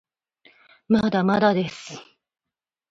[0.87, 2.01] まだまだです